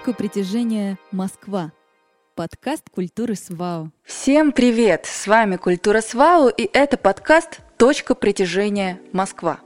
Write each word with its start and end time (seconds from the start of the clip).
Точка 0.00 0.14
притяжения 0.14 0.98
Москва. 1.12 1.72
Подкаст 2.34 2.84
культуры 2.90 3.34
СВАУ. 3.34 3.90
Всем 4.02 4.50
привет! 4.52 5.04
С 5.04 5.26
вами 5.26 5.56
Культура 5.56 6.00
СВАУ 6.00 6.48
и 6.48 6.62
это 6.72 6.96
подкаст 6.96 7.60
«Точка 7.76 8.14
притяжения 8.14 8.98
Москва». 9.12 9.60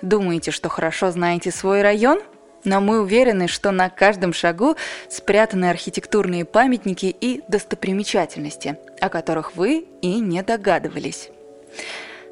Думаете, 0.00 0.52
что 0.52 0.70
хорошо 0.70 1.10
знаете 1.10 1.50
свой 1.50 1.82
район? 1.82 2.22
Но 2.64 2.80
мы 2.80 3.02
уверены, 3.02 3.46
что 3.46 3.70
на 3.70 3.90
каждом 3.90 4.32
шагу 4.32 4.76
спрятаны 5.10 5.68
архитектурные 5.68 6.46
памятники 6.46 7.14
и 7.20 7.42
достопримечательности, 7.48 8.78
о 9.02 9.10
которых 9.10 9.54
вы 9.54 9.86
и 10.00 10.18
не 10.18 10.42
догадывались. 10.42 11.28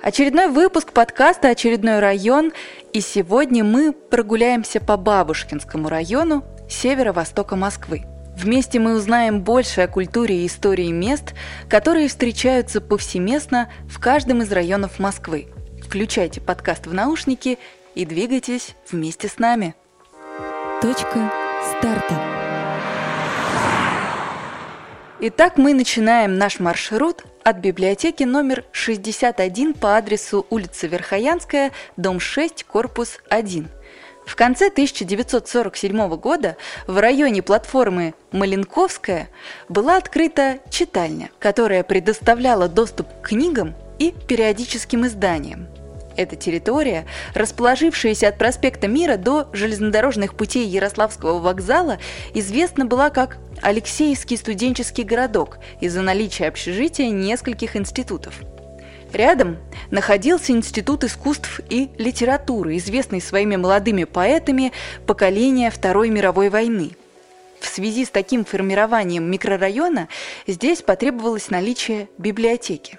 Очередной 0.01 0.49
выпуск 0.49 0.93
подкаста 0.93 1.49
«Очередной 1.49 1.99
район», 1.99 2.53
и 2.95 3.03
сегодня 3.03 3.63
мы 3.63 3.93
прогуляемся 3.93 4.81
по 4.81 4.97
Бабушкинскому 4.97 5.91
району 5.91 6.43
северо-востока 6.69 7.57
Москвы. 7.57 8.05
Вместе 8.37 8.79
мы 8.79 8.95
узнаем 8.95 9.41
больше 9.41 9.81
о 9.81 9.89
культуре 9.89 10.43
и 10.43 10.47
истории 10.47 10.91
мест, 10.91 11.35
которые 11.69 12.09
встречаются 12.09 12.81
повсеместно 12.81 13.71
в 13.89 13.99
каждом 13.99 14.43
из 14.43 14.53
районов 14.53 14.99
Москвы. 14.99 15.49
Включайте 15.83 16.41
подкаст 16.41 16.87
в 16.87 16.93
наушники 16.93 17.59
и 17.95 18.05
двигайтесь 18.05 18.75
вместе 18.91 19.29
с 19.29 19.39
нами. 19.39 19.75
Точка 20.83 21.33
старта. 21.79 22.21
Итак, 25.19 25.57
мы 25.57 25.73
начинаем 25.73 26.37
наш 26.37 26.61
маршрут 26.61 27.25
от 27.43 27.57
библиотеки 27.57 28.25
номер 28.25 28.65
61 28.73 29.73
по 29.73 29.97
адресу 29.97 30.47
улица 30.51 30.89
Верхоянская, 30.89 31.73
дом 31.97 32.21
6, 32.21 32.65
корпус 32.65 33.21
1. 33.31 33.67
В 34.27 34.35
конце 34.35 34.67
1947 34.67 36.17
года 36.17 36.57
в 36.89 36.99
районе 36.99 37.43
платформы 37.43 38.15
Маленковская 38.33 39.29
была 39.69 39.97
открыта 39.97 40.59
читальня, 40.69 41.31
которая 41.39 41.85
предоставляла 41.85 42.69
доступ 42.69 43.07
к 43.23 43.29
книгам 43.29 43.75
и 44.01 44.13
периодическим 44.27 45.07
изданиям. 45.07 45.69
Эта 46.17 46.35
территория, 46.35 47.07
расположившаяся 47.35 48.29
от 48.29 48.37
проспекта 48.39 48.89
Мира 48.89 49.17
до 49.17 49.49
железнодорожных 49.53 50.35
путей 50.35 50.67
Ярославского 50.67 51.39
вокзала, 51.39 51.99
известна 52.35 52.85
была 52.85 53.11
как 53.11 53.39
Алексеевский 53.63 54.37
студенческий 54.37 55.05
городок 55.05 55.59
из-за 55.81 56.03
наличия 56.03 56.49
общежития 56.49 57.11
нескольких 57.11 57.77
институтов– 57.77 58.41
Рядом 59.13 59.59
находился 59.91 60.53
Институт 60.53 61.05
искусств 61.05 61.61
и 61.71 61.91
литературы, 61.97 62.77
известный 62.77 63.21
своими 63.21 63.57
молодыми 63.57 64.05
поэтами 64.05 64.73
поколения 65.07 65.71
Второй 65.71 66.11
мировой 66.11 66.49
войны. 66.51 66.93
В 67.61 67.67
связи 67.67 68.05
с 68.05 68.11
таким 68.11 68.45
формированием 68.45 69.25
микрорайона 69.31 70.09
здесь 70.47 70.83
потребовалось 70.83 71.51
наличие 71.51 72.09
библиотеки. 72.19 72.99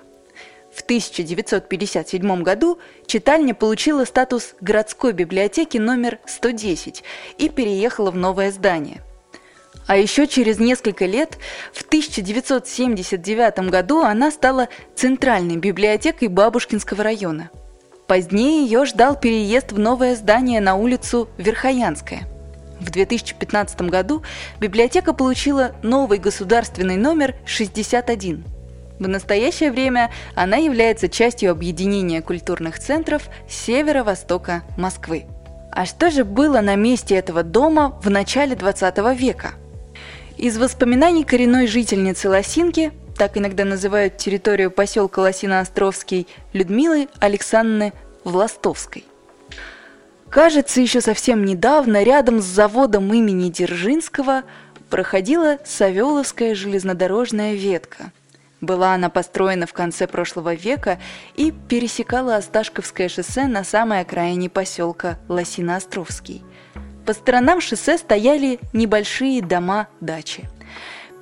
В 0.74 0.82
1957 0.82 2.44
году 2.44 2.80
читальня 3.08 3.56
получила 3.56 4.06
статус 4.06 4.54
городской 4.62 5.12
библиотеки 5.12 5.78
номер 5.78 6.20
110 6.26 7.04
и 7.38 7.50
переехала 7.50 8.12
в 8.12 8.16
новое 8.16 8.52
здание. 8.52 9.02
А 9.88 9.96
еще 9.96 10.28
через 10.28 10.60
несколько 10.60 11.06
лет, 11.06 11.38
в 11.74 11.82
1979 11.84 13.70
году, 13.70 14.02
она 14.02 14.32
стала 14.32 14.68
центральной 14.96 15.56
библиотекой 15.56 16.28
Бабушкинского 16.28 17.04
района. 17.04 17.50
Позднее 18.06 18.64
ее 18.64 18.86
ждал 18.86 19.18
переезд 19.18 19.72
в 19.72 19.80
новое 19.80 20.16
здание 20.16 20.60
на 20.60 20.76
улицу 20.76 21.30
Верхоянская. 21.38 22.28
В 22.82 22.92
2015 22.92 23.82
году 23.84 24.24
библиотека 24.60 25.14
получила 25.14 25.72
новый 25.84 26.20
государственный 26.20 26.98
номер 26.98 27.36
61. 27.46 28.44
В 29.00 29.08
настоящее 29.08 29.72
время 29.72 30.12
она 30.36 30.58
является 30.58 31.08
частью 31.08 31.52
объединения 31.52 32.22
культурных 32.22 32.80
центров 32.80 33.30
северо-востока 33.48 34.64
Москвы. 34.78 35.26
А 35.72 35.86
что 35.86 36.12
же 36.12 36.26
было 36.26 36.60
на 36.62 36.76
месте 36.76 37.16
этого 37.16 37.44
дома 37.44 38.00
в 38.04 38.10
начале 38.10 38.56
20 38.56 38.98
века– 39.18 39.52
из 40.38 40.58
воспоминаний 40.58 41.24
коренной 41.24 41.68
жительницы 41.68 42.30
Лосинки, 42.30 42.92
так 43.18 43.38
иногда 43.38 43.66
называют 43.66 44.18
территорию 44.18 44.70
поселка 44.70 45.22
Лосино-Островский, 45.22 46.28
Людмилы 46.54 47.08
Александровны 47.20 47.94
Властовской. 48.24 49.06
Кажется, 50.30 50.82
еще 50.82 51.02
совсем 51.02 51.46
недавно 51.46 52.04
рядом 52.04 52.42
с 52.42 52.46
заводом 52.46 53.12
имени 53.14 53.50
Дзержинского 53.50 54.44
проходила 54.90 55.58
Савеловская 55.66 56.54
железнодорожная 56.54 57.54
ветка. 57.54 58.12
Была 58.60 58.94
она 58.94 59.10
построена 59.10 59.66
в 59.66 59.74
конце 59.74 60.08
прошлого 60.08 60.54
века 60.54 61.00
и 61.36 61.52
пересекала 61.52 62.36
Осташковское 62.36 63.08
шоссе 63.08 63.46
на 63.46 63.64
самой 63.64 64.02
окраине 64.02 64.50
поселка 64.50 65.18
Лосино-Островский– 65.28 66.44
по 67.08 67.14
сторонам 67.14 67.62
шоссе 67.62 67.98
стояли 67.98 68.60
небольшие 68.74 69.42
дома-дачи. 69.42 70.50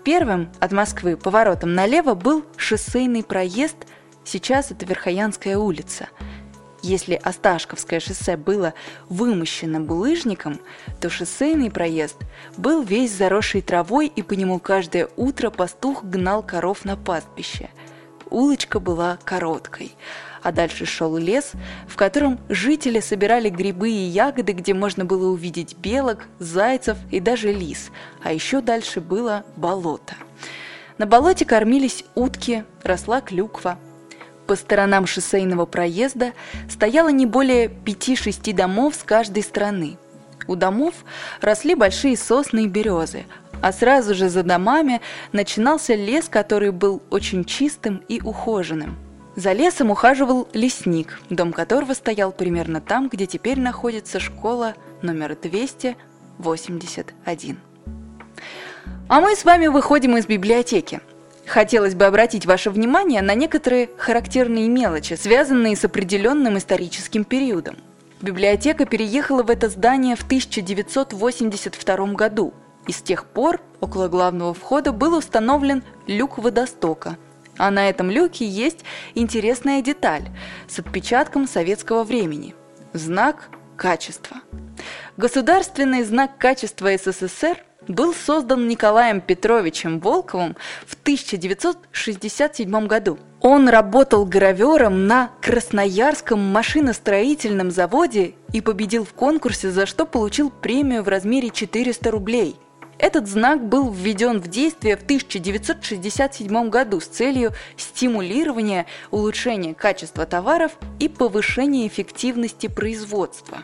Первым 0.03 0.50
от 0.59 0.72
Москвы 0.72 1.16
поворотом 1.16 1.75
налево 1.75 2.16
был 2.16 2.44
шоссейный 2.57 3.23
проезд, 3.23 3.75
сейчас 4.23 4.72
это 4.72 4.84
Верхоянская 4.88 5.57
улица. 5.59 6.09
Если 6.81 7.13
Осташковское 7.13 8.00
шоссе 8.00 8.35
было 8.35 8.73
вымощено 9.09 9.79
булыжником, 9.79 10.59
то 11.00 11.12
шоссейный 11.12 11.69
проезд 11.69 12.17
был 12.57 12.81
весь 12.81 13.12
заросший 13.12 13.62
травой, 13.62 14.07
и 14.07 14.23
по 14.23 14.34
нему 14.34 14.59
каждое 14.59 15.07
утро 15.16 15.52
пастух 15.52 16.03
гнал 16.03 16.41
коров 16.41 16.84
на 16.84 16.97
пастбище. 16.97 17.69
Улочка 18.31 18.79
была 18.79 19.19
короткой– 19.23 19.94
а 20.46 20.52
дальше 20.52 20.86
шел 20.86 21.18
лес, 21.18 21.54
в 21.88 21.96
котором 21.96 22.40
жители 22.50 23.00
собирали 23.00 23.50
грибы 23.50 23.90
и 23.90 24.06
ягоды, 24.06 24.52
где 24.52 24.76
можно 24.76 25.04
было 25.04 25.32
увидеть 25.32 25.76
белок, 25.76 26.26
зайцев 26.38 27.00
и 27.10 27.20
даже 27.20 27.52
лис, 27.52 27.90
а 28.22 28.32
еще 28.32 28.62
дальше 28.62 29.02
было 29.02 29.44
болото. 29.56 30.14
На 31.00 31.08
болоте 31.08 31.46
кормились 31.46 32.06
утки, 32.14 32.64
росла 32.84 33.22
клюква. 33.22 33.80
По 34.46 34.56
сторонам 34.56 35.08
шоссейного 35.08 35.66
проезда 35.66 36.34
стояло 36.70 37.10
не 37.10 37.26
более 37.26 37.68
пяти-шести 37.68 38.54
домов 38.54 38.94
с 38.94 39.04
каждой 39.04 39.42
стороны. 39.42 39.98
У 40.46 40.56
домов 40.56 40.94
росли 41.42 41.74
большие 41.74 42.16
сосны 42.16 42.66
и 42.66 42.68
березы, 42.68 43.26
а 43.64 43.74
сразу 43.74 44.14
же 44.14 44.30
за 44.30 44.44
домами 44.44 45.02
начинался 45.32 45.96
лес, 45.96 46.30
который 46.30 46.70
был 46.70 47.02
очень 47.10 47.46
чистым 47.46 48.04
и 48.08 48.22
ухоженным– 48.22 49.00
за 49.35 49.51
лесом 49.51 49.91
ухаживал 49.91 50.47
лесник, 50.53 51.19
дом 51.29 51.53
которого 51.53 51.94
стоял 51.94 52.31
примерно 52.31 52.81
там, 52.81 53.09
где 53.09 53.25
теперь 53.25 53.59
находится 53.59 54.19
школа 54.19 54.75
номер 55.01 55.35
281. 55.35 57.59
А 59.07 59.22
мы 59.22 59.35
с 59.35 59.46
вами 59.46 59.68
выходим 59.68 60.18
из 60.18 60.25
библиотеки. 60.25 61.00
Хотелось 61.46 61.94
бы 61.94 62.06
обратить 62.06 62.47
ваше 62.47 62.72
внимание 62.72 63.22
на 63.22 63.35
некоторые 63.35 63.91
характерные 63.97 64.68
мелочи, 64.68 65.13
связанные 65.13 65.75
с 65.75 65.85
определенным 65.85 66.57
историческим 66.57 67.23
периодом. 67.23 67.78
Библиотека 68.22 68.85
переехала 68.85 69.44
в 69.44 69.52
это 69.52 69.69
здание 69.69 70.16
в 70.16 70.23
1982 70.23 72.13
году, 72.13 72.52
и 72.88 72.91
с 72.91 73.00
тех 73.02 73.25
пор 73.25 73.62
около 73.79 74.07
главного 74.07 74.56
входа 74.56 74.91
был 74.91 75.16
установлен 75.16 75.84
люк 76.07 76.40
водостока– 76.40 77.17
а 77.58 77.72
на 77.72 77.90
этом 77.90 78.10
люке 78.10 78.46
есть 78.46 78.84
интересная 79.14 79.82
деталь 79.82 80.24
с 80.68 80.79
отпечатком 80.79 81.47
советского 81.47 82.03
времени. 82.03 82.56
Знак 82.94 83.50
качества. 83.76 84.38
Государственный 85.18 86.03
знак 86.03 86.38
качества 86.38 86.90
СССР 86.97 87.64
был 87.88 88.14
создан 88.14 88.68
Николаем 88.68 89.22
Петровичем 89.22 90.00
Волковым 90.00 90.56
в 90.85 90.96
1967 90.96 92.88
году. 92.88 93.20
Он 93.41 93.70
работал 93.70 94.26
гравером 94.26 95.06
на 95.08 95.29
Красноярском 95.41 96.40
машиностроительном 96.40 97.70
заводе 97.70 98.34
и 98.53 98.62
победил 98.62 99.06
в 99.06 99.14
конкурсе, 99.14 99.70
за 99.70 99.85
что 99.85 100.06
получил 100.06 100.50
премию 100.50 101.03
в 101.03 101.08
размере 101.08 101.52
400 101.52 102.12
рублей– 102.12 102.56
этот 102.97 103.28
знак 103.28 103.68
был 103.68 103.92
введен 103.92 104.40
в 104.40 104.47
действие 104.47 104.96
в 104.96 105.03
1967 105.03 106.70
году 106.70 107.00
с 107.00 107.06
целью 107.06 107.52
стимулирования 107.78 108.86
улучшения 109.12 109.74
качества 109.74 110.26
товаров 110.26 110.78
и 111.00 111.09
повышения 111.09 111.88
эффективности 111.88 112.68
производства. 112.68 113.59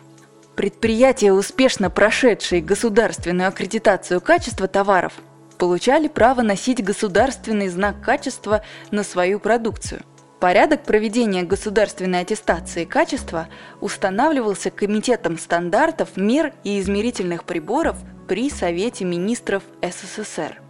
Предприятия, 0.55 1.31
успешно 1.31 1.89
прошедшие 1.89 2.61
государственную 2.61 3.47
аккредитацию 3.47 4.19
качества 4.19 4.67
товаров, 4.67 5.13
получали 5.57 6.07
право 6.07 6.41
носить 6.41 6.83
государственный 6.83 7.69
знак 7.69 8.01
качества 8.01 8.63
на 8.91 9.03
свою 9.03 9.39
продукцию. 9.39 10.01
Порядок 10.41 10.83
проведения 10.83 11.43
государственной 11.43 12.21
аттестации 12.21 12.83
качества 12.83 13.47
устанавливался 13.79 14.71
Комитетом 14.71 15.37
стандартов, 15.37 16.17
мер 16.17 16.53
и 16.63 16.79
измерительных 16.79 17.43
приборов 17.43 17.97
при 18.31 18.49
Совете 18.49 19.03
министров 19.03 19.61
СССР. 19.81 20.61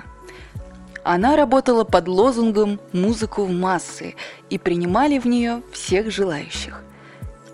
Она 1.03 1.35
работала 1.35 1.85
под 1.85 2.09
лозунгом 2.09 2.79
«Музыку 2.93 3.45
в 3.45 3.51
массы» 3.51 4.15
и 4.51 4.59
принимали 4.59 5.19
в 5.19 5.27
нее 5.27 5.63
всех 5.73 6.11
желающих. 6.11 6.83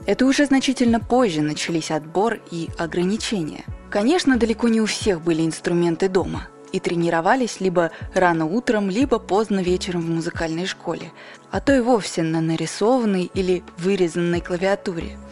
Это 0.05 0.27
уже 0.27 0.47
значительно 0.47 1.01
позже 1.01 1.41
начались 1.41 1.91
отбор 1.91 2.39
и 2.51 2.69
ограничения. 2.79 3.65
Конечно, 3.91 4.37
далеко 4.37 4.69
не 4.69 4.81
у 4.81 4.87
всех 4.87 5.23
были 5.23 5.43
инструменты 5.45 6.09
дома 6.09 6.49
и 6.73 6.81
тренировались 6.81 7.61
либо 7.61 7.93
рано 8.15 8.45
утром, 8.45 8.91
либо 8.91 9.19
поздно 9.19 9.61
вечером 9.61 10.03
в 10.03 10.11
музыкальной 10.11 10.67
школе, 10.67 11.13
а 11.51 11.61
то 11.61 11.75
и 11.75 11.81
вовсе 11.81 12.23
на 12.23 12.41
нарисованной 12.41 13.31
или 13.33 13.65
вырезанной 13.79 14.41
клавиатуре– 14.41 15.19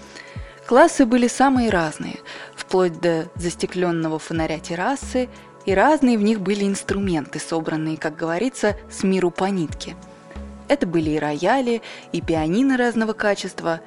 Классы 0.67 1.05
были 1.05 1.29
самые 1.29 1.69
разные, 1.69 2.21
вплоть 2.57 2.99
до 2.99 3.29
застекленного 3.35 4.19
фонаря 4.19 4.59
террасы, 4.59 5.29
и 5.67 5.75
разные 5.75 6.17
в 6.17 6.23
них 6.23 6.41
были 6.41 6.65
инструменты, 6.65 7.39
собранные, 7.39 7.99
как 7.99 8.17
говорится, 8.17 8.75
с 8.91 9.03
миру 9.03 9.31
по 9.31 9.45
нитке. 9.45 9.95
Это 10.69 10.87
были 10.87 11.11
и 11.11 11.19
рояли, 11.19 11.83
и 12.13 12.23
пианино 12.23 12.79
разного 12.79 13.13
качества, 13.13 13.81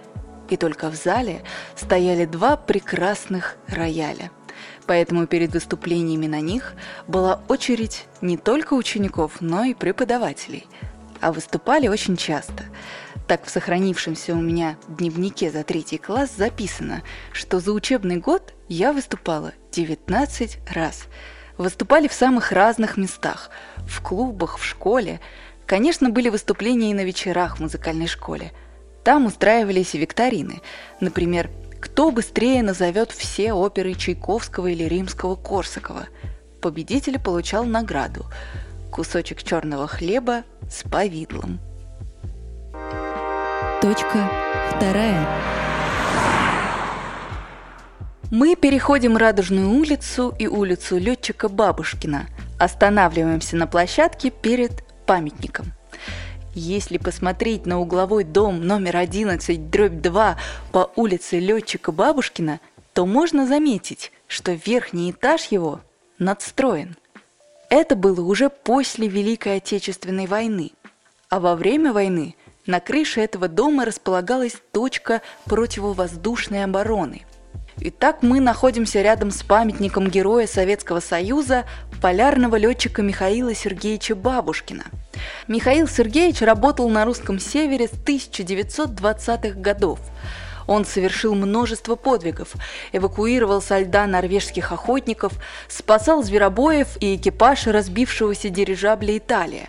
и 0.49 0.57
только 0.57 0.91
в 0.91 0.95
зале 0.95 1.41
стояли 1.75 2.25
два 2.25 2.55
прекрасных 2.57 3.57
рояля. 3.67 4.29
Поэтому 4.85 5.25
перед 5.25 5.53
выступлениями 5.53 6.27
на 6.27 6.41
них 6.41 6.73
была 7.07 7.41
очередь 7.47 8.05
не 8.21 8.37
только 8.37 8.75
учеников, 8.75 9.37
но 9.39 9.63
и 9.63 9.73
преподавателей. 9.73 10.67
А 11.21 11.31
выступали 11.31 11.87
очень 11.87 12.17
часто– 12.17 12.65
так 13.27 13.45
в 13.45 13.49
сохранившемся 13.49 14.33
у 14.33 14.41
меня 14.41 14.77
дневнике 14.87 15.51
за 15.51 15.63
третий 15.63 15.97
класс 15.97 16.31
записано, 16.35 17.03
что 17.33 17.59
за 17.59 17.73
учебный 17.73 18.17
год 18.17 18.53
я 18.69 18.93
выступала 18.93 19.51
19 19.73 20.59
раз. 20.73 21.07
Выступали 21.57 22.07
в 22.07 22.13
самых 22.13 22.53
разных 22.53 22.95
местах, 22.95 23.49
в 23.85 24.01
клубах, 24.01 24.57
в 24.57 24.65
школе. 24.65 25.19
Конечно, 25.65 26.09
были 26.09 26.29
выступления 26.29 26.91
и 26.91 26.93
на 26.93 27.03
вечерах 27.03 27.57
в 27.57 27.59
музыкальной 27.59 28.07
школе. 28.07 28.53
Там 29.03 29.25
устраивались 29.25 29.93
и 29.93 29.97
викторины. 29.97 30.61
Например, 31.01 31.49
кто 31.81 32.11
быстрее 32.11 32.63
назовет 32.63 33.11
все 33.11 33.51
оперы 33.51 33.93
Чайковского 33.93 34.67
или 34.67 34.85
Римского-Корсакова. 34.85 36.07
Победитель 36.61 37.19
получал 37.19 37.65
награду– 37.65 38.25
кусочек 38.91 39.43
черного 39.43 39.87
хлеба 39.87 40.43
с 40.69 40.83
повидлом. 40.83 41.59
Точка 43.81 44.27
вторая. 44.75 45.23
Мы 48.31 48.55
переходим 48.55 49.15
Радужную 49.15 49.69
улицу 49.69 50.33
и 50.39 50.47
улицу 50.47 50.97
летчика 50.97 51.47
Бабушкина. 51.47 52.25
Останавливаемся 52.57 53.55
на 53.55 53.67
площадке 53.67 54.31
перед 54.31 54.83
памятником. 55.05 55.73
Если 56.55 56.97
посмотреть 56.97 57.67
на 57.67 57.79
угловой 57.79 58.23
дом 58.23 58.65
номер 58.65 58.97
11, 58.97 59.69
дробь 59.69 60.01
2 60.01 60.37
по 60.71 60.91
улице 60.95 61.37
летчика 61.37 61.91
Бабушкина, 61.91 62.59
то 62.93 63.05
можно 63.05 63.45
заметить, 63.45 64.11
что 64.27 64.53
верхний 64.53 65.11
этаж 65.11 65.51
его 65.51 65.81
надстроен. 66.17 66.95
Это 67.69 67.95
было 67.95 68.21
уже 68.21 68.49
после 68.49 69.07
Великой 69.07 69.57
Отечественной 69.57 70.25
войны. 70.25 70.71
А 71.29 71.39
во 71.39 71.55
время 71.55 71.93
войны– 71.93 72.35
на 72.67 72.79
крыше 72.79 73.21
этого 73.21 73.47
дома 73.47 73.85
располагалась 73.85 74.57
точка 74.71 75.21
противовоздушной 75.45 76.63
обороны. 76.63 77.25
Итак, 77.79 78.23
мы 78.23 78.39
находимся 78.39 79.01
рядом 79.01 79.29
с 79.31 79.43
памятником 79.43 80.07
героя 80.09 80.47
Советского 80.47 80.99
Союза, 80.99 81.65
полярного 82.01 82.55
летчика 82.55 83.03
Михаила 83.03 83.53
Сергеевича 83.53 84.15
Бабушкина. 84.15 84.85
Михаил 85.47 85.87
Сергеевич 85.87 86.41
работал 86.41 86.89
на 86.89 87.05
русском 87.05 87.39
севере 87.39 87.87
с 87.87 87.91
1920-х 87.91 89.59
годов. 89.59 89.99
Он 90.65 90.85
совершил 90.85 91.33
множество 91.35 91.95
подвигов, 91.95 92.53
эвакуировал 92.91 93.61
со 93.61 93.79
льда 93.79 94.05
норвежских 94.07 94.71
охотников, 94.71 95.33
спасал 95.69 96.23
зверобоев 96.23 96.97
и 96.99 97.15
экипаж 97.15 97.67
разбившегося 97.67 98.49
дирижабля 98.49 99.17
«Италия», 99.17 99.67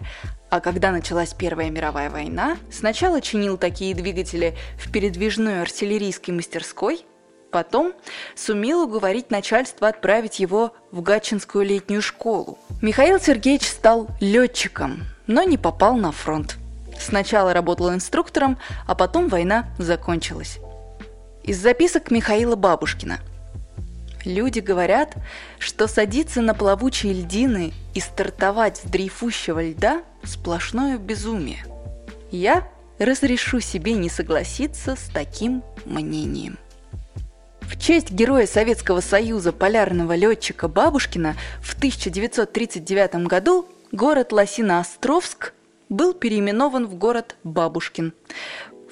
а 0.50 0.60
когда 0.60 0.90
началась 0.90 1.34
Первая 1.34 1.70
мировая 1.70 2.10
война, 2.10 2.56
сначала 2.70 3.20
чинил 3.20 3.56
такие 3.58 3.94
двигатели 3.94 4.56
в 4.78 4.90
передвижной 4.90 5.62
артиллерийской 5.62 6.34
мастерской, 6.34 7.04
потом 7.50 7.92
сумел 8.34 8.82
уговорить 8.82 9.30
начальство 9.30 9.88
отправить 9.88 10.40
его 10.40 10.72
в 10.90 11.02
Гатчинскую 11.02 11.64
летнюю 11.64 12.02
школу. 12.02 12.58
Михаил 12.80 13.20
Сергеевич 13.20 13.68
стал 13.68 14.08
летчиком, 14.20 15.04
но 15.26 15.42
не 15.42 15.58
попал 15.58 15.96
на 15.96 16.12
фронт. 16.12 16.56
Сначала 16.98 17.52
работал 17.52 17.92
инструктором, 17.92 18.58
а 18.86 18.94
потом 18.94 19.28
война 19.28 19.66
закончилась. 19.78 20.58
Из 21.44 21.58
записок 21.58 22.10
Михаила 22.10 22.56
Бабушкина– 22.56 23.20
Люди 24.24 24.60
говорят, 24.60 25.14
что 25.58 25.86
садиться 25.86 26.40
на 26.40 26.54
плавучие 26.54 27.12
льдины 27.12 27.72
и 27.94 28.00
стартовать 28.00 28.78
с 28.78 28.82
дрейфущего 28.82 29.62
льда– 29.62 30.02
сплошное 30.22 30.98
безумие. 30.98 31.64
Я 32.30 32.68
разрешу 32.98 33.60
себе 33.60 33.92
не 33.94 34.08
согласиться 34.08 34.96
с 34.96 35.08
таким 35.12 35.62
мнением. 35.84 36.58
В 37.62 37.78
честь 37.78 38.10
героя 38.10 38.46
Советского 38.46 39.00
Союза 39.00 39.52
полярного 39.52 40.14
летчика 40.14 40.68
Бабушкина 40.68 41.36
в 41.62 41.74
1939 41.74 43.26
году 43.26 43.68
город 43.92 44.32
Лосино-Островск 44.32 45.52
был 45.88 46.14
переименован 46.14 46.86
в 46.86 46.94
город 46.94 47.36
Бабушкин. 47.44 48.12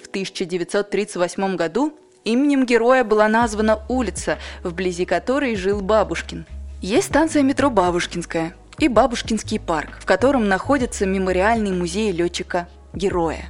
В 0.03 0.09
1938 0.09 1.57
году 1.57 1.99
Именем 2.27 2.67
героя 2.67 3.05
была 3.05 3.29
названа 3.29 3.83
улица, 3.89 4.39
вблизи 4.65 5.05
которой 5.05 5.55
жил 5.55 5.81
Бабушкин. 5.81 6.45
Есть 6.83 7.07
станция 7.07 7.45
метро 7.45 7.71
Бабушкинская 7.71 8.53
и 8.79 8.89
Бабушкинский 8.89 9.61
парк, 9.61 9.91
в 10.01 10.07
котором 10.07 10.49
находится 10.49 11.07
мемориальный 11.07 11.71
музей 11.71 12.11
летчика-героя. 12.11 13.45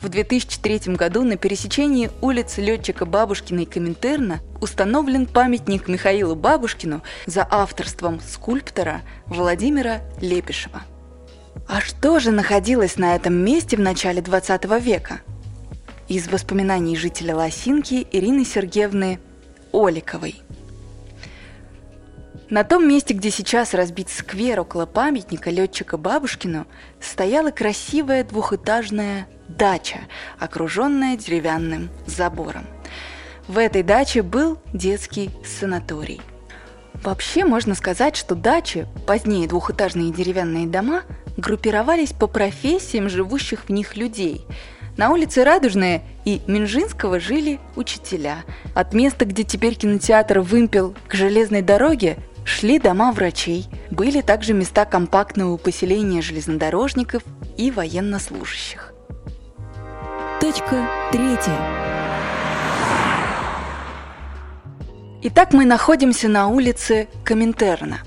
В 0.00 0.08
2003 0.08 0.92
году 0.96 1.22
на 1.22 1.36
пересечении 1.36 2.10
улиц 2.20 2.58
летчика 2.58 3.06
Бабушкина 3.06 3.60
и 3.60 3.64
Коминтерна 3.64 4.40
установлен 4.60 5.26
памятник 5.26 5.86
Михаилу 5.86 6.34
Бабушкину 6.34 7.00
за 7.26 7.46
авторством 7.48 8.20
скульптора 8.20 9.02
Владимира 9.26 10.00
Лепишева. 10.20 10.82
А 11.68 11.80
что 11.80 12.18
же 12.18 12.32
находилось 12.32 12.96
на 12.96 13.14
этом 13.14 13.34
месте 13.34 13.76
в 13.76 13.80
начале 13.80 14.20
20 14.20 14.64
века– 14.80 15.20
из 16.08 16.28
воспоминаний 16.28 16.96
жителя 16.96 17.36
Лосинки 17.36 18.06
Ирины 18.12 18.44
Сергеевны 18.44 19.18
Оликовой. 19.72 20.36
На 22.50 22.62
том 22.62 22.86
месте, 22.86 23.14
где 23.14 23.30
сейчас 23.30 23.74
разбит 23.74 24.10
сквер 24.10 24.60
около 24.60 24.86
памятника 24.86 25.50
летчика 25.50 25.96
Бабушкину, 25.96 26.66
стояла 27.00 27.50
красивая 27.50 28.22
двухэтажная 28.22 29.26
дача, 29.48 30.00
окруженная 30.38 31.16
деревянным 31.16 31.88
забором. 32.06 32.66
В 33.48 33.58
этой 33.58 33.82
даче 33.82 34.22
был 34.22 34.58
детский 34.72 35.30
санаторий. 35.44 36.20
Вообще 37.02 37.44
можно 37.44 37.74
сказать, 37.74 38.16
что 38.16 38.34
дачи, 38.34 38.86
позднее 39.06 39.48
двухэтажные 39.48 40.12
деревянные 40.12 40.66
дома, 40.66 41.02
группировались 41.36 42.12
по 42.12 42.26
профессиям 42.26 43.08
живущих 43.08 43.64
в 43.64 43.70
них 43.70 43.96
людей. 43.96 44.46
На 44.96 45.10
улице 45.10 45.42
Радужная 45.42 46.02
и 46.24 46.40
Минжинского 46.46 47.18
жили 47.18 47.58
учителя. 47.74 48.44
От 48.74 48.94
места, 48.94 49.24
где 49.24 49.42
теперь 49.42 49.74
кинотеатр 49.74 50.38
«Вымпел» 50.38 50.94
к 51.08 51.14
железной 51.14 51.62
дороге, 51.62 52.16
шли 52.44 52.78
дома 52.78 53.10
врачей. 53.10 53.66
Были 53.90 54.20
также 54.20 54.54
места 54.54 54.84
компактного 54.84 55.56
поселения 55.56 56.22
железнодорожников 56.22 57.24
и 57.56 57.72
военнослужащих. 57.72 58.92
Точка 60.40 60.88
третья. 61.10 61.58
Итак, 65.22 65.52
мы 65.52 65.64
находимся 65.64 66.28
на 66.28 66.46
улице 66.46 67.08
Коминтерна. 67.24 67.98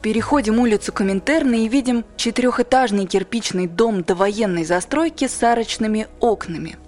Переходим 0.00 0.58
улицу 0.58 0.94
Коминтерна 0.94 1.56
и 1.56 1.68
видим 1.68 2.06
четырехэтажный 2.16 3.04
кирпичный 3.04 3.66
дом 3.66 4.02
довоенной 4.02 4.64
застройки 4.64 5.28
с 5.28 5.42
арочными 5.42 6.06
окнами. 6.20 6.78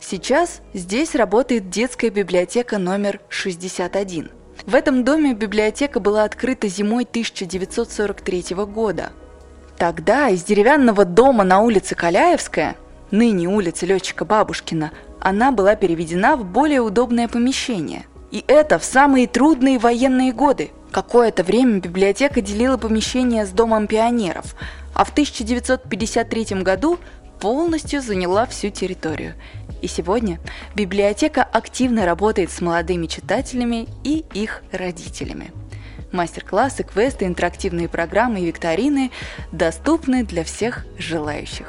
Сейчас 0.00 0.60
здесь 0.72 1.16
работает 1.16 1.70
детская 1.70 2.10
библиотека 2.10 2.78
номер 2.78 3.20
61. 3.30 4.30
В 4.64 4.74
этом 4.74 5.04
доме 5.04 5.34
библиотека 5.34 6.00
была 6.00 6.24
открыта 6.24 6.66
зимой 6.68 7.04
1943 7.04 8.56
года. 8.64 9.12
Тогда 9.76 10.28
из 10.30 10.42
деревянного 10.42 11.04
дома 11.04 11.44
на 11.44 11.60
улице 11.60 11.94
Каляевская, 11.94 12.76
ныне 13.10 13.46
улица 13.48 13.86
летчика 13.86 14.24
Бабушкина, 14.24 14.92
она 15.20 15.52
была 15.52 15.76
переведена 15.76 16.36
в 16.36 16.44
более 16.44 16.80
удобное 16.80 17.28
помещение. 17.28 18.06
И 18.30 18.42
это 18.48 18.78
в 18.78 18.84
самые 18.84 19.28
трудные 19.28 19.78
военные 19.78 20.32
годы. 20.32 20.70
Какое-то 20.90 21.44
время 21.44 21.78
библиотека 21.78 22.40
делила 22.40 22.76
помещение 22.76 23.44
с 23.44 23.50
Домом 23.50 23.86
пионеров, 23.86 24.56
а 24.94 25.04
в 25.04 25.10
1953 25.10 26.62
году 26.62 26.98
полностью 27.40 28.00
заняла 28.00 28.46
всю 28.46 28.70
территорию. 28.70 29.34
И 29.82 29.88
сегодня 29.88 30.40
библиотека 30.74 31.42
активно 31.42 32.06
работает 32.06 32.50
с 32.50 32.60
молодыми 32.60 33.06
читателями 33.06 33.88
и 34.04 34.24
их 34.32 34.62
родителями. 34.72 35.52
Мастер-классы, 36.12 36.82
квесты, 36.82 37.26
интерактивные 37.26 37.88
программы 37.88 38.40
и 38.40 38.46
викторины 38.46 39.10
доступны 39.52 40.24
для 40.24 40.44
всех 40.44 40.86
желающих. 40.98 41.66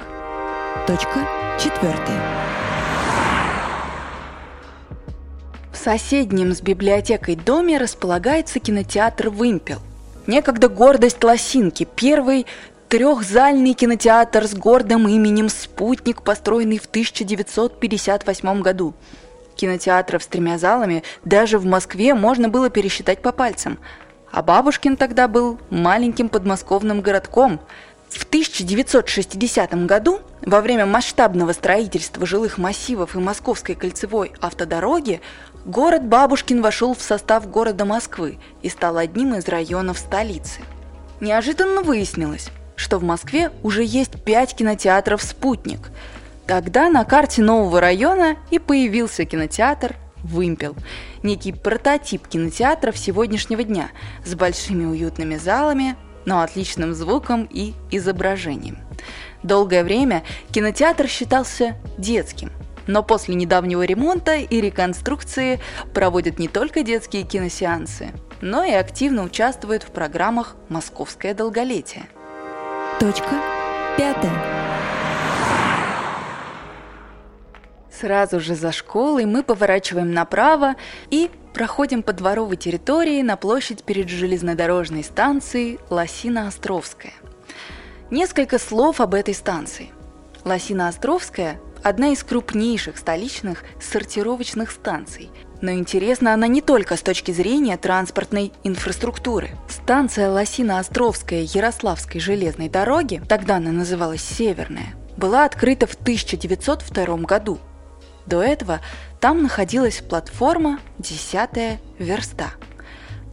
Точка 0.85 1.27
четвертая. 1.59 2.21
В 5.71 5.77
соседнем 5.77 6.53
с 6.53 6.61
библиотекой 6.61 7.35
доме 7.35 7.77
располагается 7.77 8.59
кинотеатр 8.59 9.29
«Вымпел». 9.29 9.79
Некогда 10.27 10.69
гордость 10.69 11.23
Лосинки, 11.23 11.87
первый 11.95 12.45
Трехзальный 12.89 13.73
кинотеатр 13.73 14.47
с 14.47 14.53
гордым 14.55 15.09
именем 15.09 15.49
«Спутник», 15.49 16.21
построенный 16.21 16.77
в 16.77 16.85
1958 16.85 18.61
году. 18.61 18.93
Кинотеатров 19.57 20.23
с 20.23 20.27
тремя 20.27 20.57
залами 20.57 21.03
даже 21.25 21.59
в 21.59 21.65
Москве 21.65 22.13
можно 22.13 22.47
было 22.47 22.69
пересчитать 22.69 23.21
по 23.21 23.33
пальцам. 23.33 23.77
А 24.31 24.41
Бабушкин 24.41 24.95
тогда 24.95 25.27
был 25.27 25.59
маленьким 25.69 26.29
подмосковным 26.29 27.01
городком. 27.01 27.59
В 28.07 28.23
1960 28.23 29.85
году, 29.85 30.21
во 30.45 30.61
время 30.61 30.85
масштабного 30.85 31.51
строительства 31.51 32.25
жилых 32.25 32.57
массивов 32.57 33.15
и 33.15 33.19
Московской 33.19 33.75
кольцевой 33.75 34.31
автодороги, 34.39 35.19
город 35.65 36.05
Бабушкин 36.05 36.61
вошел 36.61 36.93
в 36.93 37.01
состав 37.01 37.49
города 37.49 37.83
Москвы 37.83 38.39
и 38.61 38.69
стал 38.69 38.95
одним 38.95 39.35
из 39.35 39.45
районов 39.49 39.97
столицы. 39.97 40.61
Неожиданно 41.19 41.81
выяснилось, 41.81 42.49
что 42.77 42.99
в 42.99 43.03
Москве 43.03 43.51
уже 43.63 43.83
есть 43.83 44.23
пять 44.23 44.55
кинотеатров 44.55 45.21
«Спутник». 45.21 45.89
Тогда 46.45 46.89
на 46.89 47.03
карте 47.03 47.41
нового 47.41 47.81
района 47.81 48.37
и 48.51 48.59
появился 48.59 49.25
кинотеатр 49.25 49.97
«Вымпел». 50.23 50.75
Некий 51.23 51.51
прототип 51.51 52.25
кинотеатров 52.27 52.97
сегодняшнего 52.97 53.63
дня 53.63 53.89
с 54.23 54.33
большими 54.35 54.85
уютными 54.85 55.35
залами, 55.35 55.97
но 56.25 56.41
отличным 56.41 56.93
звуком 56.93 57.49
и 57.51 57.73
изображением. 57.91 58.77
Долгое 59.43 59.83
время 59.83 60.23
кинотеатр 60.51 61.07
считался 61.07 61.75
детским, 61.97 62.51
но 62.85 63.03
после 63.03 63.35
недавнего 63.35 63.83
ремонта 63.83 64.35
и 64.35 64.61
реконструкции 64.61 65.59
проводят 65.93 66.39
не 66.39 66.47
только 66.47 66.83
детские 66.83 67.23
киносеансы, 67.23 68.11
но 68.39 68.63
и 68.63 68.71
активно 68.71 69.23
участвуют 69.23 69.83
в 69.83 69.87
программах 69.87 70.55
«Московское 70.69 71.33
долголетие». 71.33 72.07
Точка 72.99 73.39
пятая. 73.95 74.33
Сразу 77.91 78.39
же 78.39 78.55
за 78.55 78.71
школой 78.71 79.25
мы 79.25 79.43
поворачиваем 79.43 80.11
направо 80.13 80.73
и 81.11 81.29
проходим 81.53 82.01
по 82.01 82.11
дворовой 82.11 82.57
территории 82.57 83.21
на 83.21 83.37
площадь 83.37 83.83
перед 83.83 84.09
железнодорожной 84.09 85.03
станцией 85.03 85.77
Лосино-Островская. 85.91 87.13
Несколько 88.09 88.57
слов 88.57 88.99
об 88.99 89.13
этой 89.13 89.35
станции. 89.35 89.91
Лосино-Островская– 90.43 91.59
одна 91.83 92.09
из 92.09 92.23
крупнейших 92.23 92.97
столичных 92.97 93.63
сортировочных 93.79 94.71
станций– 94.71 95.29
но 95.61 95.71
интересна 95.71 96.33
она 96.33 96.47
не 96.47 96.61
только 96.61 96.95
с 96.95 97.01
точки 97.01 97.31
зрения 97.31 97.75
транспортной 97.77 98.53
инфраструктуры. 98.63 99.49
Станция 99.67 100.29
Лосино-Островская 100.29 101.49
Ярославской 101.53 102.21
железной 102.21 102.69
дороги, 102.69 103.21
тогда 103.27 103.57
она 103.57 103.71
называлась 103.71 104.21
Северная, 104.21 104.93
была 105.15 105.45
открыта 105.45 105.87
в 105.87 105.95
1902 105.95 107.17
году. 107.17 107.57
До 108.25 108.41
этого 108.43 108.81
там 109.19 109.41
находилась 109.41 110.01
платформа 110.01 110.79
«Десятая 110.99 111.79
верста». 111.97 112.51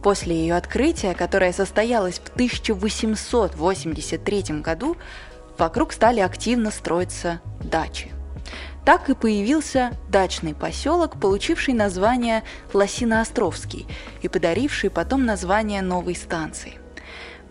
После 0.01 0.35
ее 0.35 0.55
открытия, 0.55 1.13
которое 1.15 1.53
состоялось 1.53 2.19
в 2.19 2.29
1883 2.29 4.43
году, 4.61 4.97
вокруг 5.57 5.93
стали 5.93 6.19
активно 6.21 6.71
строиться 6.71 7.41
дачи. 7.59 8.14
Так 8.85 9.09
и 9.09 9.15
появился 9.15 9.97
дачный 10.09 10.53
поселок, 10.53 11.19
получивший 11.19 11.73
название 11.73 12.43
Лосиноостровский 12.71 13.87
и 14.21 14.27
подаривший 14.27 14.91
потом 14.91 15.25
название 15.25 15.81
новой 15.81 16.15
станции. 16.15 16.73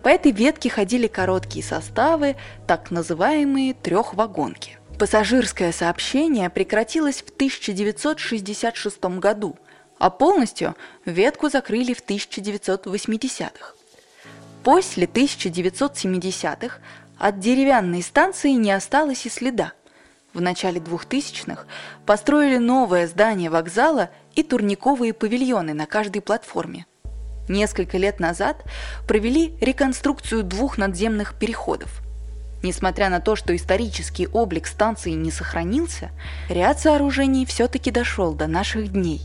По 0.01 0.07
этой 0.07 0.31
ветке 0.31 0.69
ходили 0.69 1.07
короткие 1.07 1.65
составы, 1.65 2.37
так 2.67 2.89
называемые 2.89 3.73
трехвагонки. 3.73 4.77
Пассажирское 4.97 5.73
сообщение 5.73 6.49
прекратилось 6.49 7.21
в 7.21 7.29
1966 7.31 9.03
году, 9.19 9.57
а 9.99 10.09
полностью 10.09 10.73
ветку 11.03 11.49
закрыли 11.49 11.93
в 11.93 12.01
1980-х. 12.05 13.73
После 14.63 15.05
1970-х 15.05 16.77
от 17.17 17.39
деревянной 17.39 18.03
станции 18.03 18.51
не 18.51 18.71
осталось 18.71 19.25
и 19.25 19.29
следа– 19.29 19.73
в 20.35 20.41
начале 20.41 20.79
2000-х 20.79 21.63
построили 22.05 22.57
новое 22.57 23.07
здание 23.07 23.49
вокзала 23.49 24.09
и 24.35 24.43
турниковые 24.43 25.13
павильоны 25.13 25.73
на 25.73 25.85
каждой 25.85 26.21
платформе. 26.21 26.85
Несколько 27.47 27.97
лет 27.97 28.19
назад 28.19 28.63
провели 29.07 29.55
реконструкцию 29.61 30.43
двух 30.43 30.77
надземных 30.77 31.35
переходов. 31.35 32.01
Несмотря 32.63 33.09
на 33.09 33.19
то, 33.19 33.35
что 33.35 33.55
исторический 33.55 34.27
облик 34.27 34.65
станции 34.67 35.11
не 35.11 35.31
сохранился, 35.31 36.09
ряд 36.49 36.79
сооружений 36.79 37.45
все-таки 37.45 37.91
дошел 37.91 38.33
до 38.33 38.47
наших 38.47 38.91
дней. 38.91 39.21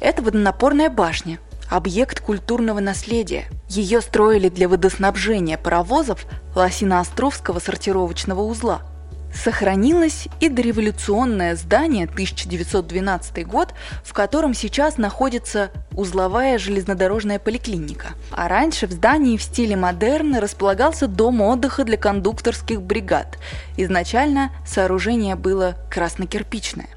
Это 0.00 0.22
водонапорная 0.22 0.88
башня, 0.88 1.38
объект 1.70 2.20
культурного 2.20 2.80
наследия. 2.80 3.44
Ее 3.68 4.00
строили 4.00 4.48
для 4.48 4.68
водоснабжения 4.68 5.58
паровозов 5.58 6.26
Лосиноостровского 6.54 7.58
сортировочного 7.58 8.40
узла– 8.40 8.82
Сохранилось 9.34 10.28
и 10.40 10.48
дореволюционное 10.48 11.56
здание 11.56 12.04
1912 12.04 13.46
год, 13.46 13.74
в 14.04 14.12
котором 14.12 14.52
сейчас 14.52 14.98
находится 14.98 15.70
узловая 15.92 16.58
железнодорожная 16.58 17.38
поликлиника. 17.38 18.08
А 18.30 18.48
раньше 18.48 18.86
в 18.86 18.92
здании 18.92 19.38
в 19.38 19.42
стиле 19.42 19.74
модерн 19.74 20.36
располагался 20.36 21.08
дом 21.08 21.40
отдыха 21.40 21.84
для 21.84 21.96
кондукторских 21.96 22.82
бригад. 22.82 23.38
Изначально 23.76 24.52
сооружение 24.66 25.34
было 25.34 25.76
краснокирпичное. 25.90 26.90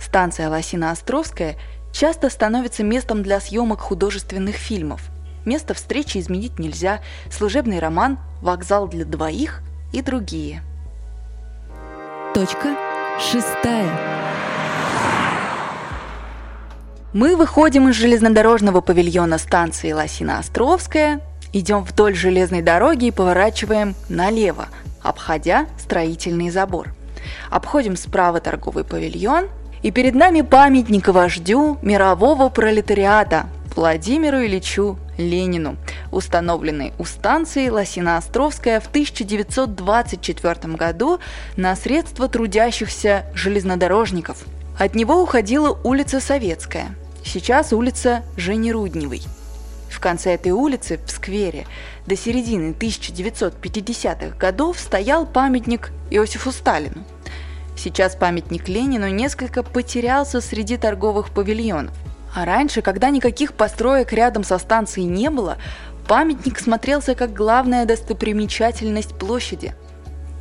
Станция 0.00 0.48
Лосино-Островская 0.50 1.56
часто 1.92 2.30
становится 2.30 2.82
местом 2.82 3.22
для 3.22 3.40
съемок 3.40 3.80
художественных 3.80 4.56
фильмов. 4.56 5.02
Место 5.44 5.72
встречи 5.72 6.18
изменить 6.18 6.58
нельзя, 6.58 7.00
служебный 7.30 7.78
роман, 7.78 8.18
вокзал 8.42 8.88
для 8.88 9.04
двоих 9.04 9.62
и 9.92 10.02
другие– 10.02 10.62
Точка 12.36 12.76
шестая. 13.18 13.90
Мы 17.14 17.34
выходим 17.34 17.88
из 17.88 17.94
железнодорожного 17.94 18.82
павильона 18.82 19.38
станции 19.38 19.90
Лосино-Островская, 19.92 21.22
идем 21.54 21.82
вдоль 21.82 22.14
железной 22.14 22.60
дороги 22.60 23.06
и 23.06 23.10
поворачиваем 23.10 23.94
налево, 24.10 24.66
обходя 25.00 25.64
строительный 25.78 26.50
забор. 26.50 26.88
Обходим 27.48 27.96
справа 27.96 28.38
торговый 28.40 28.84
павильон, 28.84 29.46
и 29.82 29.90
перед 29.90 30.14
нами 30.14 30.42
памятник 30.42 31.08
вождю 31.08 31.78
мирового 31.80 32.50
пролетариата 32.50 33.46
Владимиру 33.74 34.44
Ильичу 34.44 34.98
Ленину, 35.18 35.76
установленный 36.12 36.92
у 36.98 37.04
станции 37.04 37.68
Лосино-Островская 37.68 38.80
в 38.80 38.86
1924 38.88 40.74
году 40.74 41.20
на 41.56 41.74
средства 41.76 42.28
трудящихся 42.28 43.26
железнодорожников. 43.34 44.44
От 44.78 44.94
него 44.94 45.22
уходила 45.22 45.78
улица 45.84 46.20
Советская, 46.20 46.94
сейчас 47.24 47.72
улица 47.72 48.22
Жени 48.36 48.72
Рудневой. 48.72 49.22
В 49.88 50.00
конце 50.00 50.34
этой 50.34 50.52
улицы, 50.52 51.00
в 51.06 51.10
сквере, 51.10 51.66
до 52.06 52.16
середины 52.16 52.72
1950-х 52.72 54.36
годов 54.36 54.78
стоял 54.78 55.24
памятник 55.26 55.90
Иосифу 56.10 56.52
Сталину. 56.52 57.04
Сейчас 57.76 58.14
памятник 58.14 58.68
Ленину 58.68 59.08
несколько 59.08 59.62
потерялся 59.62 60.40
среди 60.40 60.76
торговых 60.76 61.30
павильонов. 61.30 61.94
А 62.36 62.44
раньше, 62.44 62.82
когда 62.82 63.08
никаких 63.08 63.54
построек 63.54 64.12
рядом 64.12 64.44
со 64.44 64.58
станцией 64.58 65.08
не 65.08 65.30
было, 65.30 65.56
памятник 66.06 66.58
смотрелся 66.58 67.14
как 67.14 67.32
главная 67.32 67.86
достопримечательность 67.86 69.18
площади. 69.18 69.74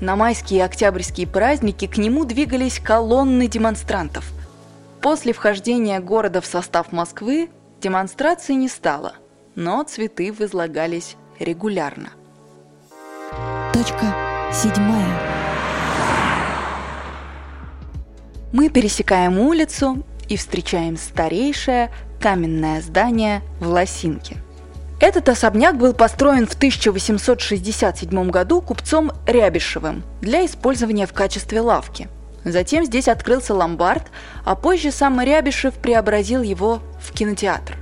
На 0.01 0.17
майские 0.17 0.59
и 0.59 0.63
октябрьские 0.63 1.25
праздники 1.25 1.87
к 1.87 1.97
нему 1.97 2.25
двигались 2.25 2.79
колонны 2.79 3.47
демонстрантов. 3.47 4.29
После 4.99 5.31
вхождения 5.31 6.01
города 6.01 6.41
в 6.41 6.45
состав 6.45 6.91
Москвы 6.91 7.49
демонстрации 7.79 8.55
не 8.55 8.67
стало, 8.67 9.13
но 9.55 9.81
цветы 9.83 10.33
возлагались 10.33 11.15
регулярно. 11.39 12.09
Точка 13.71 14.13
седьмая. 14.51 15.17
Мы 18.51 18.67
пересекаем 18.67 19.39
улицу 19.39 20.03
и 20.29 20.37
встречаем 20.37 20.97
старейшее 20.97 21.91
каменное 22.19 22.81
здание 22.81 23.41
в 23.59 23.67
Лосинке. 23.67 24.37
Этот 24.99 25.27
особняк 25.27 25.77
был 25.77 25.93
построен 25.93 26.47
в 26.47 26.53
1867 26.53 28.29
году 28.29 28.61
купцом 28.61 29.11
Рябишевым 29.27 30.03
для 30.21 30.45
использования 30.45 31.05
в 31.05 31.13
качестве 31.13 31.59
лавки. 31.59 32.07
Затем 32.45 32.85
здесь 32.85 33.07
открылся 33.07 33.53
ломбард, 33.53 34.03
а 34.45 34.55
позже 34.55 34.91
сам 34.91 35.19
Рябишев 35.19 35.73
преобразил 35.73 36.41
его 36.41 36.81
в 37.01 37.11
кинотеатр. 37.11 37.75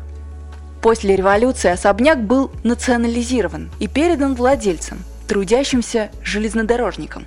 После 0.81 1.15
революции 1.15 1.69
особняк 1.69 2.21
был 2.23 2.51
национализирован 2.63 3.71
и 3.79 3.87
передан 3.87 4.35
владельцам, 4.35 4.99
трудящимся 5.27 6.11
железнодорожникам. 6.23 7.25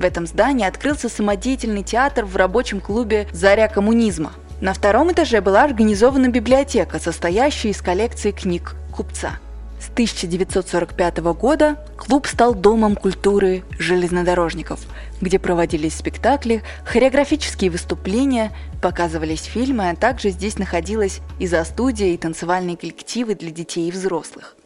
В 0.00 0.04
этом 0.04 0.26
здании 0.26 0.66
открылся 0.66 1.10
самодеятельный 1.10 1.82
театр 1.82 2.24
в 2.24 2.34
рабочем 2.34 2.80
клубе 2.80 3.28
«Заря 3.34 3.68
коммунизма». 3.68 4.32
На 4.62 4.72
втором 4.72 5.12
этаже 5.12 5.42
была 5.42 5.62
организована 5.62 6.28
библиотека, 6.28 6.98
состоящая 6.98 7.68
из 7.68 7.82
коллекции 7.82 8.30
книг 8.30 8.76
купца. 8.96 9.32
С 9.78 9.90
1945 9.90 11.18
года 11.34 11.84
клуб 11.98 12.26
стал 12.26 12.54
домом 12.54 12.96
культуры 12.96 13.62
железнодорожников, 13.78 14.80
где 15.20 15.38
проводились 15.38 15.96
спектакли, 15.96 16.62
хореографические 16.86 17.70
выступления, 17.70 18.52
показывались 18.80 19.44
фильмы, 19.44 19.90
а 19.90 19.96
также 19.96 20.30
здесь 20.30 20.56
находилась 20.56 21.20
и 21.38 21.46
за 21.46 21.62
студия, 21.64 22.14
и 22.14 22.16
танцевальные 22.16 22.78
коллективы 22.78 23.34
для 23.34 23.50
детей 23.50 23.88
и 23.88 23.92
взрослых. 23.92 24.56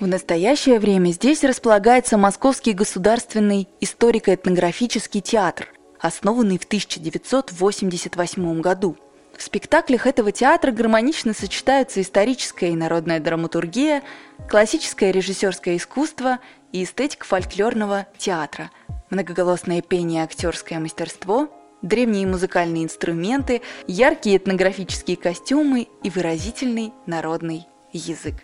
В 0.00 0.06
настоящее 0.06 0.80
время 0.80 1.10
здесь 1.10 1.44
располагается 1.44 2.16
Московский 2.16 2.72
государственный 2.72 3.68
историко-этнографический 3.82 5.20
театр, 5.20 5.68
основанный 6.00 6.58
в 6.58 6.64
1988 6.64 8.60
году. 8.62 8.96
В 9.36 9.42
спектаклях 9.42 10.06
этого 10.06 10.32
театра 10.32 10.72
гармонично 10.72 11.34
сочетаются 11.34 12.00
историческая 12.00 12.70
и 12.70 12.76
народная 12.76 13.20
драматургия, 13.20 14.02
классическое 14.48 15.10
режиссерское 15.10 15.76
искусство 15.76 16.38
и 16.72 16.82
эстетика 16.82 17.26
фольклорного 17.26 18.06
театра, 18.16 18.70
многоголосное 19.10 19.82
пение 19.82 20.22
и 20.22 20.24
актерское 20.24 20.78
мастерство, 20.78 21.50
древние 21.82 22.26
музыкальные 22.26 22.84
инструменты, 22.84 23.60
яркие 23.86 24.38
этнографические 24.38 25.18
костюмы 25.18 25.88
и 26.02 26.08
выразительный 26.08 26.94
народный 27.04 27.66
язык. 27.92 28.36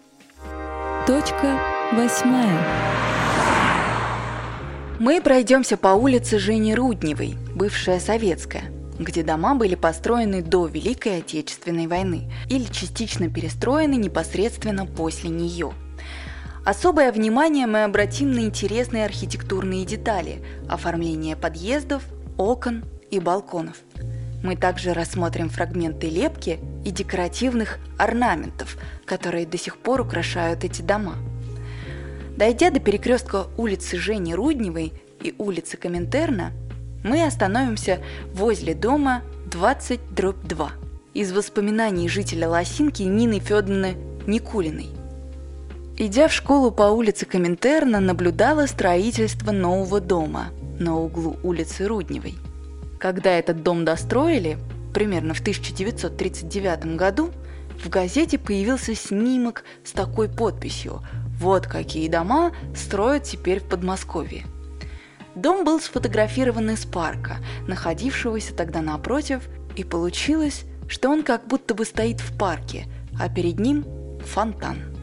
Точка 1.06 1.56
восьмая. 1.92 2.66
Мы 4.98 5.20
пройдемся 5.22 5.76
по 5.76 5.88
улице 5.88 6.40
Жени 6.40 6.74
Рудневой, 6.74 7.36
бывшая 7.54 8.00
советская, 8.00 8.64
где 8.98 9.22
дома 9.22 9.54
были 9.54 9.76
построены 9.76 10.42
до 10.42 10.66
Великой 10.66 11.18
Отечественной 11.18 11.86
войны 11.86 12.28
или 12.48 12.64
частично 12.64 13.30
перестроены 13.30 13.94
непосредственно 13.94 14.84
после 14.84 15.30
нее. 15.30 15.74
Особое 16.64 17.12
внимание 17.12 17.68
мы 17.68 17.84
обратим 17.84 18.32
на 18.32 18.40
интересные 18.40 19.04
архитектурные 19.04 19.84
детали– 19.84 20.42
оформление 20.68 21.36
подъездов, 21.36 22.02
окон 22.36 22.84
и 23.12 23.20
балконов. 23.20 23.76
Мы 24.42 24.56
также 24.56 24.92
рассмотрим 24.92 25.50
фрагменты 25.50 26.08
лепки 26.08 26.58
и 26.86 26.92
декоративных 26.92 27.78
орнаментов, 27.98 28.78
которые 29.04 29.44
до 29.44 29.58
сих 29.58 29.76
пор 29.76 30.02
украшают 30.02 30.62
эти 30.62 30.82
дома. 30.82 31.16
Дойдя 32.36 32.70
до 32.70 32.78
перекрестка 32.78 33.48
улицы 33.56 33.96
Жени 33.96 34.36
Рудневой 34.36 34.92
и 35.20 35.34
улицы 35.36 35.76
Коминтерна, 35.76 36.52
мы 37.02 37.24
остановимся 37.24 38.00
возле 38.32 38.72
дома 38.72 39.22
20 39.50 40.14
дробь 40.14 40.44
2 40.44 40.70
из 41.14 41.32
воспоминаний 41.32 42.08
жителя 42.08 42.48
Лосинки 42.48 43.02
Нины 43.02 43.40
Федоровны 43.40 43.96
Никулиной. 44.28 44.90
Идя 45.98 46.28
в 46.28 46.32
школу 46.32 46.70
по 46.70 46.84
улице 46.84 47.26
Коминтерна, 47.26 47.98
наблюдала 47.98 48.66
строительство 48.66 49.50
нового 49.50 50.00
дома 50.00 50.50
на 50.78 50.96
углу 50.96 51.36
улицы 51.42 51.88
Рудневой. 51.88 52.36
Когда 53.00 53.32
этот 53.32 53.64
дом 53.64 53.84
достроили, 53.84 54.56
примерно 54.96 55.34
в 55.34 55.40
1939 55.40 56.96
году, 56.96 57.30
в 57.84 57.90
газете 57.90 58.38
появился 58.38 58.94
снимок 58.94 59.62
с 59.84 59.92
такой 59.92 60.26
подписью 60.26 61.02
«Вот 61.38 61.66
какие 61.66 62.08
дома 62.08 62.52
строят 62.74 63.24
теперь 63.24 63.60
в 63.60 63.64
Подмосковье». 63.64 64.46
Дом 65.34 65.66
был 65.66 65.80
сфотографирован 65.80 66.70
из 66.70 66.86
парка, 66.86 67.36
находившегося 67.68 68.54
тогда 68.54 68.80
напротив, 68.80 69.42
и 69.76 69.84
получилось, 69.84 70.64
что 70.88 71.10
он 71.10 71.24
как 71.24 71.46
будто 71.46 71.74
бы 71.74 71.84
стоит 71.84 72.20
в 72.20 72.38
парке, 72.38 72.86
а 73.20 73.28
перед 73.28 73.60
ним 73.60 73.84
фонтан. 74.24 74.95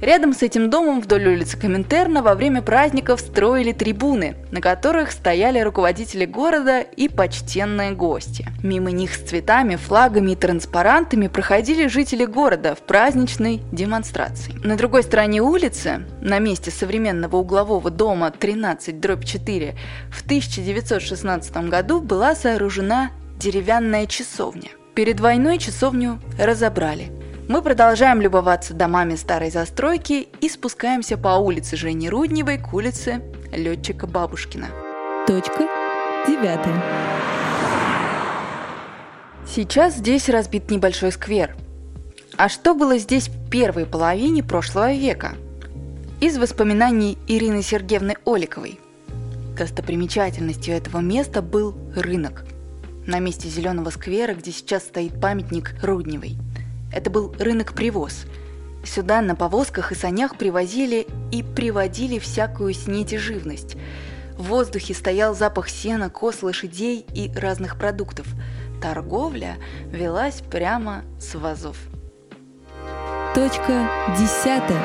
Рядом 0.00 0.32
с 0.32 0.42
этим 0.42 0.70
домом 0.70 1.02
вдоль 1.02 1.28
улицы 1.28 1.58
Коминтерна 1.58 2.22
во 2.22 2.34
время 2.34 2.62
праздников 2.62 3.20
строили 3.20 3.72
трибуны, 3.72 4.34
на 4.50 4.62
которых 4.62 5.12
стояли 5.12 5.60
руководители 5.60 6.24
города 6.24 6.80
и 6.80 7.08
почтенные 7.08 7.92
гости. 7.92 8.46
Мимо 8.62 8.90
них 8.92 9.14
с 9.14 9.18
цветами, 9.18 9.76
флагами 9.76 10.32
и 10.32 10.36
транспарантами 10.36 11.28
проходили 11.28 11.86
жители 11.86 12.24
города 12.24 12.74
в 12.74 12.78
праздничной 12.78 13.60
демонстрации. 13.72 14.54
На 14.64 14.76
другой 14.76 15.02
стороне 15.02 15.42
улицы, 15.42 16.06
на 16.22 16.38
месте 16.38 16.70
современного 16.70 17.36
углового 17.36 17.90
дома 17.90 18.32
13-4, 18.36 19.74
в 20.10 20.24
1916 20.24 21.56
году 21.68 22.00
была 22.00 22.34
сооружена 22.34 23.10
деревянная 23.38 24.06
часовня. 24.06 24.70
Перед 24.94 25.20
войной 25.20 25.58
часовню 25.58 26.20
разобрали– 26.38 27.12
мы 27.50 27.62
продолжаем 27.62 28.20
любоваться 28.20 28.74
домами 28.74 29.16
старой 29.16 29.50
застройки 29.50 30.28
и 30.40 30.48
спускаемся 30.48 31.18
по 31.18 31.36
улице 31.38 31.74
Жени 31.74 32.08
Рудневой 32.08 32.58
к 32.58 32.72
улице 32.72 33.24
летчика 33.50 34.06
Бабушкина. 34.06 34.68
Точка 35.26 35.66
девятая. 36.28 36.80
Сейчас 39.44 39.96
здесь 39.96 40.28
разбит 40.28 40.70
небольшой 40.70 41.10
сквер. 41.10 41.56
А 42.36 42.48
что 42.48 42.76
было 42.76 42.98
здесь 42.98 43.26
в 43.28 43.50
первой 43.50 43.84
половине 43.84 44.44
прошлого 44.44 44.92
века? 44.92 45.32
Из 46.20 46.38
воспоминаний 46.38 47.18
Ирины 47.26 47.64
Сергеевны 47.64 48.14
Оликовой. 48.24 48.78
Достопримечательностью 49.58 50.72
этого 50.72 51.00
места 51.00 51.42
был 51.42 51.74
рынок. 51.96 52.44
На 53.08 53.18
месте 53.18 53.48
зеленого 53.48 53.90
сквера, 53.90 54.34
где 54.34 54.52
сейчас 54.52 54.84
стоит 54.84 55.20
памятник 55.20 55.74
Рудневой. 55.82 56.36
Это 56.92 57.10
был 57.10 57.34
рынок-привоз. 57.38 58.24
Сюда 58.84 59.20
на 59.20 59.36
повозках 59.36 59.92
и 59.92 59.94
санях 59.94 60.36
привозили 60.36 61.06
и 61.30 61.42
приводили 61.42 62.18
всякую 62.18 62.72
снеть 62.74 63.12
и 63.12 63.18
живность. 63.18 63.76
В 64.36 64.44
воздухе 64.44 64.94
стоял 64.94 65.34
запах 65.34 65.68
сена, 65.68 66.08
кос 66.08 66.42
лошадей 66.42 67.04
и 67.14 67.30
разных 67.36 67.78
продуктов– 67.78 68.26
торговля 68.80 69.56
велась 69.90 70.40
прямо 70.40 71.02
с 71.20 71.34
вазов. 71.34 71.76
Точка 73.34 73.88
десятая. 74.18 74.82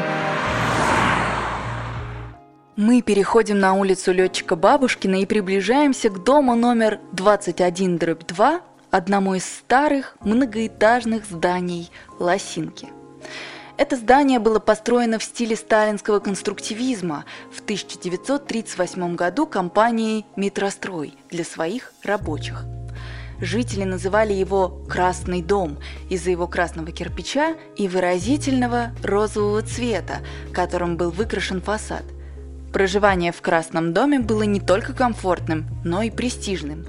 Мы 2.75 3.01
переходим 3.01 3.59
на 3.59 3.73
улицу 3.73 4.11
летчика 4.11 4.57
Бабушкина 4.57 5.21
и 5.21 5.25
приближаемся 5.25 6.09
к 6.09 6.23
дому 6.23 6.55
номер 6.55 6.99
21-2, 7.13 8.59
одному 8.95 9.35
из 9.35 9.45
старых 9.45 10.15
многоэтажных 10.21 11.25
зданий 11.25 11.91
Лосинки. 12.19 12.89
Это 13.77 13.97
здание 13.97 14.39
было 14.39 14.59
построено 14.59 15.19
в 15.19 15.23
стиле 15.23 15.55
сталинского 15.55 16.19
конструктивизма 16.19 17.25
в 17.51 17.59
1938 17.61 19.15
году 19.15 19.47
компанией 19.47 20.25
«Метрострой» 20.35 21.17
для 21.29 21.43
своих 21.43 21.91
рабочих– 22.03 22.63
Жители 23.41 23.83
называли 23.83 24.33
его 24.33 24.69
«Красный 24.87 25.41
дом» 25.41 25.77
из-за 26.09 26.31
его 26.31 26.47
красного 26.47 26.91
кирпича 26.91 27.55
и 27.75 27.87
выразительного 27.87 28.91
розового 29.03 29.61
цвета, 29.61 30.19
которым 30.53 30.95
был 30.95 31.11
выкрашен 31.11 31.61
фасад. 31.61 32.03
Проживание 32.71 33.31
в 33.31 33.41
Красном 33.41 33.93
доме 33.93 34.19
было 34.19 34.43
не 34.43 34.59
только 34.59 34.93
комфортным, 34.93 35.65
но 35.83 36.01
и 36.01 36.11
престижным. 36.11 36.85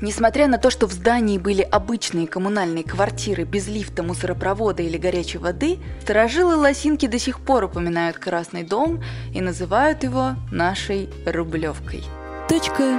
Несмотря 0.00 0.48
на 0.48 0.56
то, 0.56 0.70
что 0.70 0.86
в 0.86 0.92
здании 0.92 1.36
были 1.36 1.60
обычные 1.60 2.26
коммунальные 2.26 2.84
квартиры 2.84 3.44
без 3.44 3.68
лифта, 3.68 4.02
мусоропровода 4.02 4.82
или 4.82 4.96
горячей 4.96 5.38
воды, 5.38 5.78
сторожилы 6.02 6.56
Лосинки 6.56 7.06
до 7.06 7.18
сих 7.18 7.40
пор 7.40 7.64
упоминают 7.64 8.16
Красный 8.16 8.62
дом 8.62 9.02
и 9.34 9.42
называют 9.42 10.02
его 10.02 10.36
нашей 10.50 11.10
Рублевкой. 11.26 12.02
Точка 12.48 12.98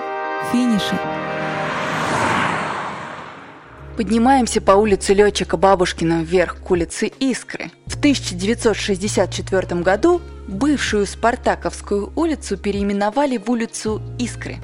финиша. 0.52 1.00
Поднимаемся 3.98 4.62
по 4.62 4.72
улице 4.72 5.14
летчика 5.14 5.58
Бабушкина 5.58 6.22
вверх 6.24 6.58
к 6.62 6.72
улице 6.72 7.12
Искры. 7.20 7.72
В 7.88 7.98
1964 7.98 9.82
году 9.82 10.22
бывшую 10.48 11.06
Спартаковскую 11.06 12.14
улицу 12.16 12.58
переименовали 12.58 13.38
в 13.38 13.50
улицу 13.50 14.02
Искры. 14.18 14.58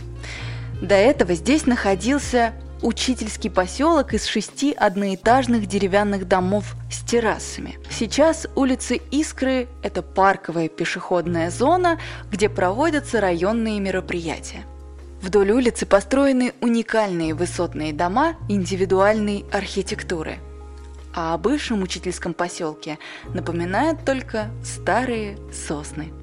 До 0.81 0.95
этого 0.95 1.33
здесь 1.33 1.65
находился 1.65 2.53
учительский 2.83 3.49
поселок 3.49 4.13
из 4.13 4.25
шести 4.25 4.73
одноэтажных 4.73 5.65
деревянных 5.65 6.27
домов 6.27 6.75
с 6.91 7.01
террасами. 7.01 7.79
Сейчас 7.89 8.47
улица 8.55 8.93
Искры– 8.93 9.67
это 9.81 10.03
парковая 10.03 10.69
пешеходная 10.69 11.49
зона, 11.49 11.99
где 12.31 12.47
проводятся 12.49 13.19
районные 13.19 13.79
мероприятия. 13.79 14.65
Вдоль 15.21 15.49
улицы 15.49 15.87
построены 15.87 16.53
уникальные 16.61 17.33
высотные 17.33 17.91
дома 17.91 18.35
индивидуальной 18.47 19.45
архитектуры. 19.51 20.37
А 21.15 21.33
о 21.33 21.39
бывшем 21.39 21.81
учительском 21.81 22.35
поселке 22.35 22.99
напоминают 23.33 24.05
только 24.05 24.51
старые 24.63 25.39
сосны. 25.51 26.13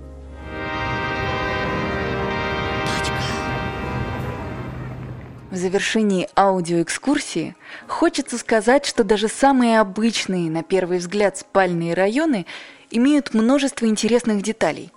В 5.54 5.56
завершении 5.56 6.28
аудиоэкскурсии 6.34 7.54
хочется 7.86 8.38
сказать, 8.38 8.84
что 8.84 9.04
даже 9.04 9.28
самые 9.28 9.78
обычные, 9.78 10.50
на 10.50 10.64
первый 10.64 10.98
взгляд, 10.98 11.38
спальные 11.38 11.94
районы 11.94 12.44
имеют 12.90 13.34
множество 13.34 13.86
интересных 13.86 14.42
деталей. 14.42 14.90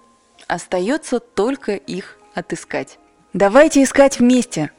Остается 0.47 1.19
только 1.19 1.73
их 1.75 2.17
отыскать. 2.33 2.97
Давайте 3.33 3.83
искать 3.83 4.17
вместе. 4.17 4.71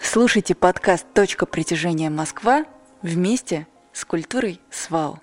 Слушайте 0.00 0.54
подкаст 0.54 1.04
«Точка 1.12 1.44
притяжения 1.44 2.08
Москва» 2.08 2.64
вместе 3.02 3.66
с 3.92 4.06
культурой 4.06 4.58
СВАУ. 4.70 5.20